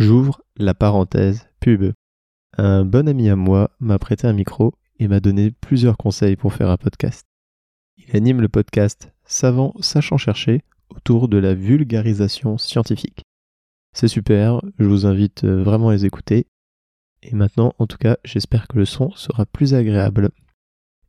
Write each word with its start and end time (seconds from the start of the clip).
J'ouvre 0.00 0.40
la 0.56 0.72
parenthèse 0.72 1.46
pub. 1.60 1.92
Un 2.56 2.86
bon 2.86 3.06
ami 3.06 3.28
à 3.28 3.36
moi 3.36 3.70
m'a 3.80 3.98
prêté 3.98 4.26
un 4.26 4.32
micro 4.32 4.72
et 4.98 5.08
m'a 5.08 5.20
donné 5.20 5.50
plusieurs 5.50 5.98
conseils 5.98 6.36
pour 6.36 6.54
faire 6.54 6.70
un 6.70 6.78
podcast. 6.78 7.26
Il 7.98 8.16
anime 8.16 8.40
le 8.40 8.48
podcast 8.48 9.12
Savant 9.26 9.74
sachant 9.80 10.16
chercher 10.16 10.62
autour 10.88 11.28
de 11.28 11.36
la 11.36 11.52
vulgarisation 11.52 12.56
scientifique. 12.56 13.24
C'est 13.92 14.08
super, 14.08 14.62
je 14.78 14.86
vous 14.86 15.04
invite 15.04 15.44
vraiment 15.44 15.90
à 15.90 15.92
les 15.92 16.06
écouter. 16.06 16.46
Et 17.22 17.34
maintenant, 17.34 17.74
en 17.78 17.86
tout 17.86 17.98
cas, 17.98 18.16
j'espère 18.24 18.68
que 18.68 18.78
le 18.78 18.86
son 18.86 19.10
sera 19.10 19.44
plus 19.44 19.74
agréable. 19.74 20.30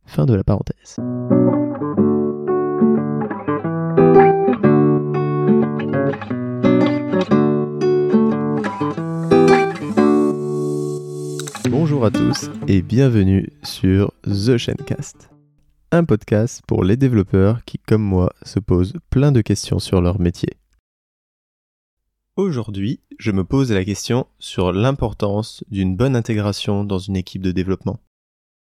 Fin 0.04 0.26
de 0.26 0.34
la 0.34 0.44
parenthèse. 0.44 0.98
Bonjour 11.92 12.06
à 12.06 12.10
tous 12.10 12.48
et 12.68 12.80
bienvenue 12.80 13.52
sur 13.62 14.14
The 14.24 14.56
Shencast, 14.56 15.28
un 15.90 16.04
podcast 16.04 16.62
pour 16.66 16.84
les 16.84 16.96
développeurs 16.96 17.62
qui, 17.66 17.76
comme 17.76 18.02
moi, 18.02 18.32
se 18.44 18.60
posent 18.60 18.94
plein 19.10 19.30
de 19.30 19.42
questions 19.42 19.78
sur 19.78 20.00
leur 20.00 20.18
métier. 20.18 20.56
Aujourd'hui, 22.36 23.00
je 23.18 23.30
me 23.30 23.44
pose 23.44 23.70
la 23.72 23.84
question 23.84 24.26
sur 24.38 24.72
l'importance 24.72 25.64
d'une 25.68 25.94
bonne 25.94 26.16
intégration 26.16 26.82
dans 26.84 26.98
une 26.98 27.14
équipe 27.14 27.42
de 27.42 27.52
développement. 27.52 28.00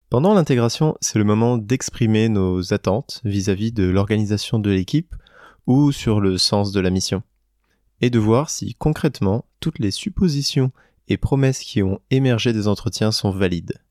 Pendant 0.10 0.34
l'intégration, 0.34 0.98
c'est 1.00 1.18
le 1.18 1.24
moment 1.24 1.58
d'exprimer 1.58 2.28
nos 2.28 2.74
attentes 2.74 3.22
vis-à-vis 3.24 3.72
de 3.72 3.86
l'organisation 3.86 4.60
de 4.60 4.72
l'équipe 4.72 5.16
ou 5.68 5.94
sur 5.94 6.20
le 6.20 6.38
sens 6.38 6.74
de 6.74 6.82
la 6.82 6.90
mission, 6.90 7.24
et 8.02 8.10
de 8.10 8.20
voir 8.20 8.50
si 8.50 8.76
concrètement 8.76 9.46
toutes 9.62 9.80
les 9.80 9.92
suppositions 9.92 10.74
et 11.08 11.18
promesses 11.18 11.60
qui 11.60 11.84
ont 11.84 12.00
émergé 12.12 12.54
des 12.54 12.68
entretiens 12.68 13.12
sont 13.12 13.32
valides. 13.32 13.82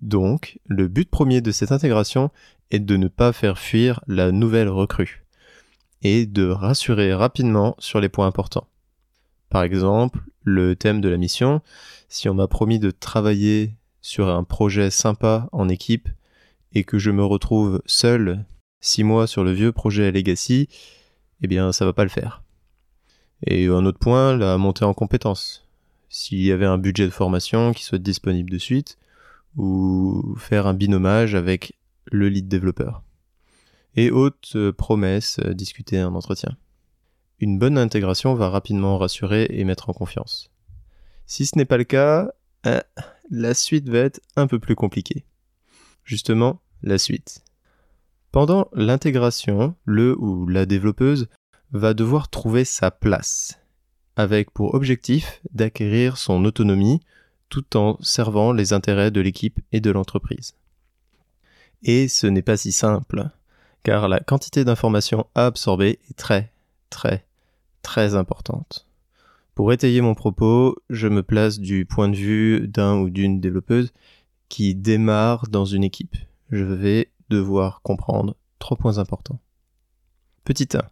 Donc, 0.00 0.60
le 0.66 0.88
but 0.88 1.10
premier 1.10 1.40
de 1.40 1.50
cette 1.50 1.72
intégration 1.72 2.30
est 2.70 2.78
de 2.78 2.96
ne 2.96 3.08
pas 3.08 3.32
faire 3.32 3.58
fuir 3.58 4.00
la 4.06 4.30
nouvelle 4.30 4.68
recrue 4.68 5.24
et 6.02 6.26
de 6.26 6.48
rassurer 6.48 7.12
rapidement 7.12 7.74
sur 7.78 8.00
les 8.00 8.08
points 8.08 8.26
importants. 8.26 8.68
Par 9.48 9.62
exemple, 9.62 10.20
le 10.42 10.76
thème 10.76 11.00
de 11.00 11.08
la 11.08 11.16
mission, 11.16 11.62
si 12.08 12.28
on 12.28 12.34
m'a 12.34 12.46
promis 12.46 12.78
de 12.78 12.90
travailler 12.90 13.74
sur 14.00 14.28
un 14.28 14.44
projet 14.44 14.90
sympa 14.90 15.48
en 15.52 15.68
équipe 15.68 16.08
et 16.72 16.84
que 16.84 16.98
je 16.98 17.10
me 17.10 17.24
retrouve 17.24 17.82
seul 17.86 18.44
six 18.80 19.02
mois 19.02 19.26
sur 19.26 19.42
le 19.42 19.52
vieux 19.52 19.72
projet 19.72 20.12
Legacy, 20.12 20.68
eh 21.42 21.46
bien 21.46 21.72
ça 21.72 21.84
va 21.84 21.92
pas 21.92 22.04
le 22.04 22.10
faire. 22.10 22.42
Et 23.46 23.66
un 23.66 23.84
autre 23.84 23.98
point, 23.98 24.36
la 24.36 24.58
montée 24.58 24.84
en 24.84 24.94
compétences 24.94 25.67
s'il 26.08 26.40
y 26.40 26.52
avait 26.52 26.66
un 26.66 26.78
budget 26.78 27.04
de 27.04 27.10
formation 27.10 27.72
qui 27.72 27.84
soit 27.84 27.98
disponible 27.98 28.50
de 28.50 28.58
suite, 28.58 28.98
ou 29.56 30.34
faire 30.38 30.66
un 30.66 30.74
binomage 30.74 31.34
avec 31.34 31.74
le 32.06 32.28
lead 32.28 32.48
développeur. 32.48 33.02
Et 33.96 34.10
haute 34.10 34.52
euh, 34.54 34.72
promesse, 34.72 35.38
euh, 35.44 35.54
discuter 35.54 35.98
un 35.98 36.14
entretien. 36.14 36.56
Une 37.40 37.58
bonne 37.58 37.78
intégration 37.78 38.34
va 38.34 38.48
rapidement 38.48 38.98
rassurer 38.98 39.46
et 39.50 39.64
mettre 39.64 39.90
en 39.90 39.92
confiance. 39.92 40.50
Si 41.26 41.46
ce 41.46 41.56
n'est 41.56 41.64
pas 41.64 41.76
le 41.76 41.84
cas, 41.84 42.32
euh, 42.66 42.80
la 43.30 43.54
suite 43.54 43.88
va 43.88 43.98
être 43.98 44.20
un 44.36 44.46
peu 44.46 44.58
plus 44.58 44.74
compliquée. 44.74 45.24
Justement, 46.04 46.60
la 46.82 46.98
suite. 46.98 47.44
Pendant 48.30 48.68
l'intégration, 48.72 49.74
le 49.84 50.16
ou 50.18 50.46
la 50.46 50.66
développeuse 50.66 51.28
va 51.72 51.94
devoir 51.94 52.28
trouver 52.28 52.64
sa 52.64 52.90
place 52.90 53.58
avec 54.18 54.50
pour 54.50 54.74
objectif 54.74 55.40
d'acquérir 55.54 56.18
son 56.18 56.44
autonomie 56.44 57.00
tout 57.48 57.76
en 57.76 57.96
servant 58.02 58.52
les 58.52 58.72
intérêts 58.72 59.12
de 59.12 59.20
l'équipe 59.20 59.60
et 59.72 59.80
de 59.80 59.90
l'entreprise. 59.90 60.54
Et 61.84 62.08
ce 62.08 62.26
n'est 62.26 62.42
pas 62.42 62.56
si 62.56 62.72
simple, 62.72 63.30
car 63.84 64.08
la 64.08 64.18
quantité 64.18 64.64
d'informations 64.64 65.26
à 65.36 65.46
absorber 65.46 66.00
est 66.10 66.16
très, 66.16 66.52
très, 66.90 67.24
très 67.82 68.16
importante. 68.16 68.88
Pour 69.54 69.72
étayer 69.72 70.00
mon 70.00 70.16
propos, 70.16 70.76
je 70.90 71.06
me 71.06 71.22
place 71.22 71.60
du 71.60 71.86
point 71.86 72.08
de 72.08 72.16
vue 72.16 72.66
d'un 72.66 72.96
ou 72.96 73.10
d'une 73.10 73.40
développeuse 73.40 73.92
qui 74.48 74.74
démarre 74.74 75.46
dans 75.48 75.64
une 75.64 75.84
équipe. 75.84 76.16
Je 76.50 76.64
vais 76.64 77.12
devoir 77.30 77.82
comprendre 77.82 78.34
trois 78.58 78.76
points 78.76 78.98
importants. 78.98 79.38
Petit 80.42 80.68
1. 80.74 80.82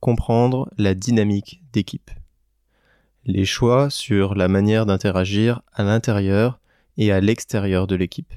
Comprendre 0.00 0.70
la 0.78 0.94
dynamique 0.94 1.62
d'équipe 1.74 2.10
les 3.30 3.44
choix 3.44 3.90
sur 3.90 4.34
la 4.34 4.48
manière 4.48 4.86
d'interagir 4.86 5.62
à 5.72 5.84
l'intérieur 5.84 6.58
et 6.96 7.12
à 7.12 7.20
l'extérieur 7.20 7.86
de 7.86 7.94
l'équipe, 7.94 8.34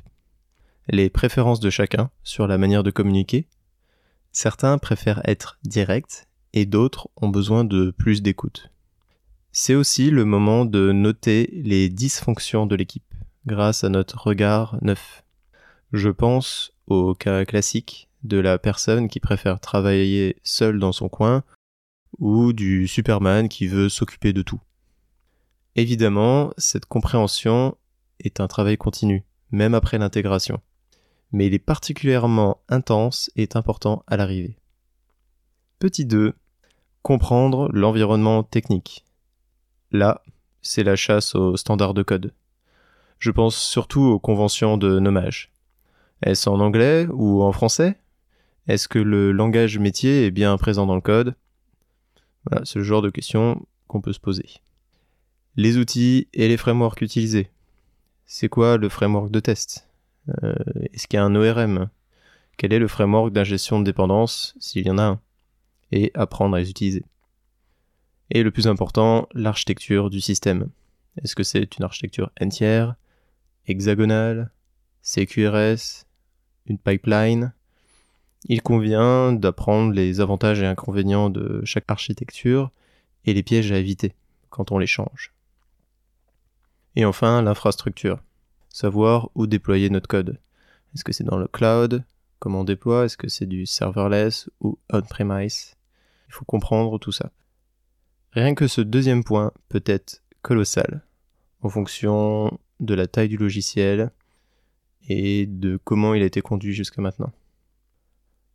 les 0.87 1.09
préférences 1.09 1.59
de 1.59 1.71
chacun 1.71 2.11
sur 2.23 2.45
la 2.45 2.59
manière 2.59 2.83
de 2.83 2.91
communiquer. 2.91 3.47
Certains 4.31 4.77
préfèrent 4.77 5.21
être 5.25 5.57
directs 5.63 6.27
et 6.53 6.67
d'autres 6.67 7.09
ont 7.15 7.29
besoin 7.29 7.63
de 7.63 7.89
plus 7.89 8.21
d'écoute. 8.21 8.69
C'est 9.51 9.73
aussi 9.73 10.11
le 10.11 10.25
moment 10.25 10.63
de 10.63 10.91
noter 10.91 11.49
les 11.53 11.89
dysfonctions 11.89 12.67
de 12.67 12.75
l'équipe 12.75 13.13
grâce 13.47 13.83
à 13.83 13.89
notre 13.89 14.19
regard 14.21 14.77
neuf. 14.81 15.23
Je 15.91 16.09
pense 16.09 16.71
au 16.85 17.15
cas 17.15 17.45
classique 17.45 18.09
de 18.23 18.37
la 18.37 18.59
personne 18.59 19.07
qui 19.07 19.19
préfère 19.19 19.59
travailler 19.59 20.37
seule 20.43 20.79
dans 20.79 20.91
son 20.91 21.09
coin 21.09 21.43
ou 22.19 22.53
du 22.53 22.87
Superman 22.87 23.49
qui 23.49 23.65
veut 23.65 23.89
s'occuper 23.89 24.33
de 24.33 24.43
tout. 24.43 24.61
Évidemment, 25.75 26.51
cette 26.57 26.85
compréhension 26.85 27.75
est 28.19 28.39
un 28.39 28.47
travail 28.47 28.77
continu, 28.77 29.23
même 29.51 29.73
après 29.73 29.97
l'intégration, 29.97 30.61
mais 31.31 31.47
il 31.47 31.53
est 31.55 31.59
particulièrement 31.59 32.61
intense 32.69 33.31
et 33.35 33.49
important 33.55 34.03
à 34.05 34.15
l'arrivée. 34.15 34.57
Petit 35.79 36.05
2. 36.05 36.33
Comprendre 37.01 37.69
l'environnement 37.73 38.43
technique. 38.43 39.03
Là, 39.91 40.21
c'est 40.61 40.83
la 40.83 40.95
chasse 40.95 41.33
aux 41.33 41.57
standards 41.57 41.95
de 41.95 42.03
code. 42.03 42.33
Je 43.17 43.31
pense 43.31 43.57
surtout 43.57 44.03
aux 44.03 44.19
conventions 44.19 44.77
de 44.77 44.99
nommage. 44.99 45.51
Est-ce 46.21 46.49
en 46.49 46.59
anglais 46.59 47.07
ou 47.11 47.41
en 47.41 47.51
français? 47.51 47.97
Est-ce 48.67 48.87
que 48.87 48.99
le 48.99 49.31
langage 49.31 49.79
métier 49.79 50.25
est 50.25 50.31
bien 50.31 50.55
présent 50.57 50.85
dans 50.85 50.95
le 50.95 51.01
code? 51.01 51.35
Voilà, 52.45 52.63
c'est 52.63 52.79
le 52.79 52.85
genre 52.85 53.01
de 53.01 53.09
questions 53.09 53.65
qu'on 53.87 54.01
peut 54.01 54.13
se 54.13 54.19
poser 54.19 54.45
les 55.55 55.77
outils 55.77 56.27
et 56.33 56.47
les 56.47 56.57
frameworks 56.57 57.01
utilisés. 57.01 57.49
C'est 58.25 58.49
quoi 58.49 58.77
le 58.77 58.89
framework 58.89 59.29
de 59.29 59.39
test? 59.39 59.87
Euh, 60.43 60.55
Est-ce 60.93 61.07
qu'il 61.07 61.17
y 61.17 61.19
a 61.19 61.25
un 61.25 61.35
ORM 61.35 61.89
Quel 62.57 62.73
est 62.73 62.79
le 62.79 62.87
framework 62.87 63.31
d'ingestion 63.31 63.79
de 63.79 63.85
dépendance, 63.85 64.55
s'il 64.59 64.85
y 64.85 64.91
en 64.91 64.97
a 64.97 65.03
un? 65.03 65.19
Et 65.91 66.11
apprendre 66.15 66.55
à 66.55 66.59
les 66.59 66.69
utiliser. 66.69 67.03
Et 68.31 68.41
le 68.41 68.49
plus 68.49 68.67
important, 68.67 69.27
l'architecture 69.33 70.09
du 70.09 70.21
système. 70.21 70.69
Est-ce 71.21 71.35
que 71.35 71.43
c'est 71.43 71.77
une 71.77 71.83
architecture 71.83 72.31
entière, 72.41 72.95
hexagonale, 73.67 74.49
CQRS, 75.03 76.05
une 76.65 76.79
pipeline? 76.79 77.53
Il 78.45 78.61
convient 78.61 79.33
d'apprendre 79.33 79.93
les 79.93 80.19
avantages 80.19 80.61
et 80.61 80.65
inconvénients 80.65 81.29
de 81.29 81.61
chaque 81.63 81.85
architecture 81.87 82.71
et 83.25 83.33
les 83.33 83.43
pièges 83.43 83.71
à 83.71 83.77
éviter 83.77 84.15
quand 84.49 84.71
on 84.71 84.79
les 84.79 84.87
change. 84.87 85.32
Et 86.95 87.05
enfin, 87.05 87.41
l'infrastructure. 87.41 88.21
Savoir 88.69 89.29
où 89.35 89.47
déployer 89.47 89.89
notre 89.89 90.07
code. 90.07 90.39
Est-ce 90.93 91.03
que 91.03 91.11
c'est 91.13 91.23
dans 91.23 91.37
le 91.37 91.47
cloud? 91.47 92.03
Comment 92.39 92.61
on 92.61 92.63
déploie? 92.63 93.05
Est-ce 93.05 93.17
que 93.17 93.29
c'est 93.29 93.45
du 93.45 93.65
serverless 93.65 94.49
ou 94.59 94.77
on-premise? 94.91 95.75
Il 96.27 96.33
faut 96.33 96.45
comprendre 96.45 96.99
tout 96.99 97.11
ça. 97.11 97.31
Rien 98.31 98.55
que 98.55 98.67
ce 98.67 98.81
deuxième 98.81 99.23
point 99.23 99.51
peut 99.69 99.83
être 99.85 100.23
colossal 100.41 101.03
en 101.61 101.69
fonction 101.69 102.59
de 102.79 102.93
la 102.93 103.07
taille 103.07 103.29
du 103.29 103.37
logiciel 103.37 104.11
et 105.07 105.45
de 105.45 105.79
comment 105.83 106.13
il 106.13 106.23
a 106.23 106.25
été 106.25 106.41
conduit 106.41 106.73
jusqu'à 106.73 107.01
maintenant. 107.01 107.31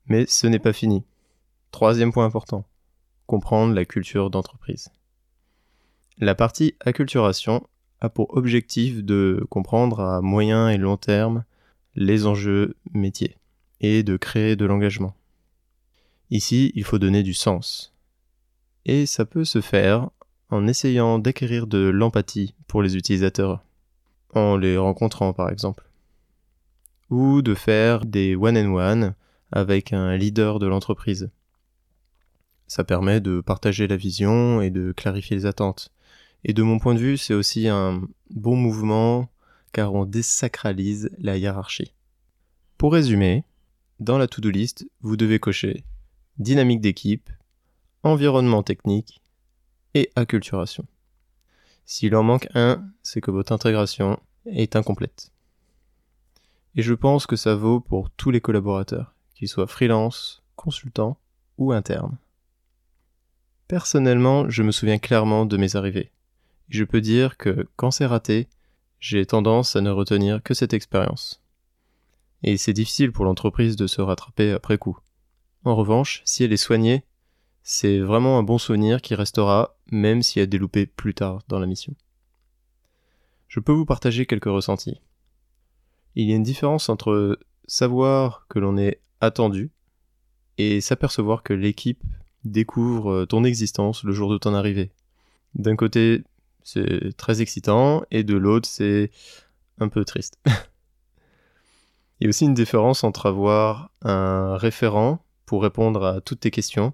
Mais 0.06 0.26
ce 0.26 0.46
n'est 0.46 0.58
pas 0.58 0.72
fini. 0.72 1.04
Troisième 1.70 2.12
point 2.12 2.24
important, 2.24 2.64
comprendre 3.26 3.74
la 3.74 3.84
culture 3.84 4.30
d'entreprise. 4.30 4.90
La 6.18 6.34
partie 6.34 6.74
acculturation 6.80 7.66
a 8.00 8.08
pour 8.08 8.36
objectif 8.36 9.04
de 9.04 9.44
comprendre 9.50 10.00
à 10.00 10.20
moyen 10.20 10.68
et 10.68 10.78
long 10.78 10.96
terme 10.96 11.44
les 11.94 12.26
enjeux 12.26 12.76
métiers 12.92 13.36
et 13.80 14.02
de 14.02 14.16
créer 14.16 14.56
de 14.56 14.64
l'engagement. 14.64 15.14
Ici, 16.30 16.72
il 16.74 16.84
faut 16.84 16.98
donner 16.98 17.22
du 17.22 17.34
sens. 17.34 17.94
Et 18.84 19.06
ça 19.06 19.24
peut 19.24 19.44
se 19.44 19.60
faire 19.60 20.10
en 20.50 20.66
essayant 20.66 21.18
d'acquérir 21.18 21.66
de 21.66 21.88
l'empathie 21.88 22.54
pour 22.66 22.82
les 22.82 22.96
utilisateurs, 22.96 23.64
en 24.34 24.56
les 24.56 24.76
rencontrant 24.76 25.32
par 25.32 25.50
exemple. 25.50 25.84
Ou 27.10 27.42
de 27.42 27.54
faire 27.54 28.04
des 28.04 28.36
one-on-one 28.36 29.14
avec 29.50 29.92
un 29.92 30.16
leader 30.16 30.58
de 30.58 30.66
l'entreprise. 30.66 31.30
Ça 32.66 32.84
permet 32.84 33.20
de 33.20 33.40
partager 33.40 33.88
la 33.88 33.96
vision 33.96 34.60
et 34.60 34.70
de 34.70 34.92
clarifier 34.92 35.36
les 35.36 35.46
attentes, 35.46 35.90
Et 36.44 36.52
de 36.52 36.62
mon 36.62 36.78
point 36.78 36.94
de 36.94 37.00
vue, 37.00 37.16
c'est 37.16 37.34
aussi 37.34 37.68
un 37.68 38.02
bon 38.30 38.56
mouvement 38.56 39.28
car 39.72 39.94
on 39.94 40.04
désacralise 40.04 41.10
la 41.18 41.36
hiérarchie. 41.36 41.92
Pour 42.78 42.92
résumer, 42.92 43.44
dans 44.00 44.18
la 44.18 44.28
to-do 44.28 44.50
list, 44.50 44.88
vous 45.00 45.16
devez 45.16 45.38
cocher 45.40 45.84
dynamique 46.38 46.80
d'équipe, 46.80 47.30
environnement 48.02 48.62
technique 48.62 49.20
et 49.94 50.10
acculturation. 50.14 50.86
S'il 51.84 52.14
en 52.14 52.22
manque 52.22 52.48
un, 52.54 52.86
c'est 53.02 53.20
que 53.20 53.30
votre 53.30 53.52
intégration 53.52 54.20
est 54.46 54.76
incomplète. 54.76 55.32
Et 56.76 56.82
je 56.82 56.94
pense 56.94 57.26
que 57.26 57.36
ça 57.36 57.54
vaut 57.54 57.80
pour 57.80 58.10
tous 58.10 58.30
les 58.30 58.40
collaborateurs, 58.40 59.14
qu'ils 59.34 59.48
soient 59.48 59.66
freelance, 59.66 60.42
consultants 60.54 61.18
ou 61.56 61.72
internes. 61.72 62.16
Personnellement, 63.66 64.48
je 64.48 64.62
me 64.62 64.70
souviens 64.70 64.98
clairement 64.98 65.44
de 65.44 65.56
mes 65.56 65.76
arrivées. 65.76 66.12
Je 66.68 66.84
peux 66.84 67.00
dire 67.00 67.36
que 67.36 67.68
quand 67.76 67.90
c'est 67.90 68.06
raté, 68.06 68.48
j'ai 69.00 69.24
tendance 69.24 69.76
à 69.76 69.80
ne 69.80 69.90
retenir 69.90 70.42
que 70.42 70.54
cette 70.54 70.74
expérience. 70.74 71.42
Et 72.42 72.56
c'est 72.56 72.72
difficile 72.72 73.12
pour 73.12 73.24
l'entreprise 73.24 73.76
de 73.76 73.86
se 73.86 74.00
rattraper 74.00 74.52
après 74.52 74.78
coup. 74.78 74.98
En 75.64 75.74
revanche, 75.74 76.22
si 76.24 76.44
elle 76.44 76.52
est 76.52 76.56
soignée, 76.56 77.04
c'est 77.62 77.98
vraiment 77.98 78.38
un 78.38 78.42
bon 78.42 78.58
souvenir 78.58 79.02
qui 79.02 79.14
restera 79.14 79.76
même 79.90 80.22
s'il 80.22 80.40
y 80.40 80.42
a 80.42 80.46
des 80.46 80.58
loupés 80.58 80.86
plus 80.86 81.14
tard 81.14 81.42
dans 81.48 81.58
la 81.58 81.66
mission. 81.66 81.94
Je 83.48 83.60
peux 83.60 83.72
vous 83.72 83.86
partager 83.86 84.26
quelques 84.26 84.44
ressentis. 84.44 85.00
Il 86.14 86.28
y 86.28 86.32
a 86.32 86.36
une 86.36 86.42
différence 86.42 86.88
entre 86.88 87.38
savoir 87.66 88.46
que 88.48 88.58
l'on 88.58 88.76
est 88.76 89.00
attendu 89.20 89.70
et 90.58 90.80
s'apercevoir 90.80 91.42
que 91.42 91.54
l'équipe 91.54 92.02
découvre 92.44 93.24
ton 93.24 93.44
existence 93.44 94.04
le 94.04 94.12
jour 94.12 94.30
de 94.30 94.38
ton 94.38 94.54
arrivée. 94.54 94.90
D'un 95.54 95.76
côté, 95.76 96.24
c'est 96.68 97.16
très 97.16 97.40
excitant 97.40 98.02
et 98.10 98.24
de 98.24 98.36
l'autre, 98.36 98.68
c'est 98.68 99.10
un 99.78 99.88
peu 99.88 100.04
triste. 100.04 100.38
Il 102.20 102.24
y 102.24 102.26
a 102.26 102.28
aussi 102.28 102.44
une 102.44 102.52
différence 102.52 103.04
entre 103.04 103.26
avoir 103.26 103.90
un 104.02 104.56
référent 104.58 105.24
pour 105.46 105.62
répondre 105.62 106.04
à 106.04 106.20
toutes 106.20 106.40
tes 106.40 106.50
questions 106.50 106.92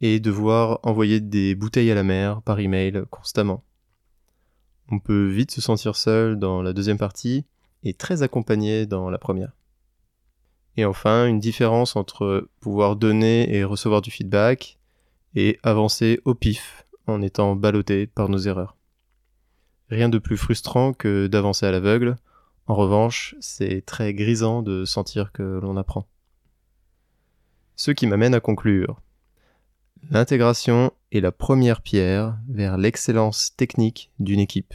et 0.00 0.20
devoir 0.20 0.80
envoyer 0.84 1.20
des 1.20 1.54
bouteilles 1.54 1.90
à 1.90 1.94
la 1.94 2.02
mer 2.02 2.40
par 2.40 2.60
email 2.60 3.02
constamment. 3.10 3.62
On 4.90 5.00
peut 5.00 5.26
vite 5.26 5.50
se 5.50 5.60
sentir 5.60 5.94
seul 5.94 6.38
dans 6.38 6.62
la 6.62 6.72
deuxième 6.72 6.96
partie 6.96 7.44
et 7.82 7.92
très 7.92 8.22
accompagné 8.22 8.86
dans 8.86 9.10
la 9.10 9.18
première. 9.18 9.52
Et 10.78 10.86
enfin, 10.86 11.26
une 11.26 11.40
différence 11.40 11.94
entre 11.94 12.48
pouvoir 12.60 12.96
donner 12.96 13.54
et 13.54 13.64
recevoir 13.64 14.00
du 14.00 14.10
feedback 14.10 14.78
et 15.34 15.58
avancer 15.62 16.20
au 16.24 16.34
pif 16.34 16.86
en 17.06 17.20
étant 17.20 17.54
ballotté 17.54 18.06
par 18.06 18.30
nos 18.30 18.38
erreurs. 18.38 18.77
Rien 19.90 20.08
de 20.08 20.18
plus 20.18 20.36
frustrant 20.36 20.92
que 20.92 21.26
d'avancer 21.26 21.66
à 21.66 21.70
l'aveugle. 21.70 22.16
En 22.66 22.74
revanche, 22.74 23.34
c'est 23.40 23.84
très 23.86 24.12
grisant 24.12 24.62
de 24.62 24.84
sentir 24.84 25.32
que 25.32 25.42
l'on 25.42 25.76
apprend. 25.76 26.06
Ce 27.76 27.90
qui 27.90 28.06
m'amène 28.06 28.34
à 28.34 28.40
conclure. 28.40 29.00
L'intégration 30.10 30.92
est 31.12 31.20
la 31.20 31.32
première 31.32 31.80
pierre 31.80 32.38
vers 32.48 32.76
l'excellence 32.76 33.56
technique 33.56 34.10
d'une 34.18 34.40
équipe, 34.40 34.74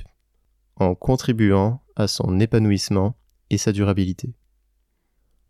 en 0.78 0.96
contribuant 0.96 1.82
à 1.96 2.08
son 2.08 2.40
épanouissement 2.40 3.16
et 3.50 3.58
sa 3.58 3.72
durabilité. 3.72 4.34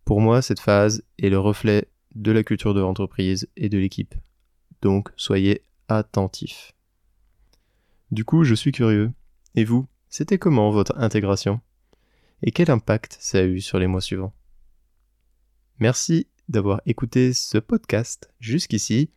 Pour 0.06 0.20
moi, 0.20 0.42
cette 0.42 0.60
phase 0.60 1.04
est 1.18 1.30
le 1.30 1.40
reflet 1.40 1.88
de 2.16 2.32
la 2.32 2.44
culture 2.44 2.74
de 2.74 2.82
l'entreprise 2.82 3.48
et 3.56 3.70
de 3.70 3.78
l'équipe. 3.78 4.16
Donc, 4.82 5.10
soyez 5.16 5.64
attentifs. 5.88 6.74
Du 8.12 8.26
coup, 8.26 8.44
je 8.44 8.54
suis 8.54 8.72
curieux. 8.72 9.12
Et 9.56 9.66
vous, 9.66 9.88
c'était 10.10 10.38
comment 10.38 10.72
votre 10.72 10.98
intégration? 10.98 11.62
Et 12.42 12.52
quel 12.52 12.72
impact 12.72 13.18
ça 13.20 13.40
a 13.40 13.44
eu 13.44 13.62
sur 13.62 13.80
les 13.80 13.88
mois 13.88 14.02
suivants? 14.02 14.34
Merci 15.80 16.28
d'avoir 16.50 16.82
écouté 16.86 17.34
ce 17.34 17.58
podcast 17.58 18.32
jusqu'ici. 18.40 19.12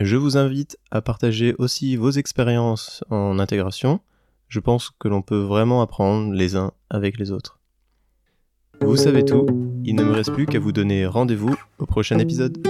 Je 0.00 0.16
vous 0.16 0.36
invite 0.36 0.78
à 0.90 1.00
partager 1.00 1.54
aussi 1.58 1.96
vos 1.96 2.10
expériences 2.10 3.02
en 3.10 3.38
intégration. 3.38 4.00
Je 4.48 4.60
pense 4.60 4.90
que 4.90 5.08
l'on 5.08 5.22
peut 5.22 5.40
vraiment 5.40 5.80
apprendre 5.80 6.32
les 6.32 6.56
uns 6.56 6.72
avec 6.90 7.18
les 7.18 7.30
autres. 7.30 7.58
Vous 8.80 8.96
savez 8.96 9.24
tout, 9.24 9.46
il 9.84 9.94
ne 9.94 10.04
me 10.04 10.12
reste 10.12 10.32
plus 10.32 10.46
qu'à 10.46 10.58
vous 10.58 10.72
donner 10.72 11.06
rendez-vous 11.06 11.56
au 11.78 11.86
prochain 11.86 12.18
épisode. 12.18 12.66